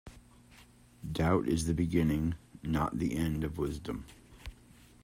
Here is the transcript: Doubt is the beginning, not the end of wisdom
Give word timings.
Doubt 1.11 1.47
is 1.47 1.67
the 1.67 1.75
beginning, 1.75 2.33
not 2.63 2.97
the 2.97 3.15
end 3.15 3.43
of 3.43 3.59
wisdom 3.59 4.05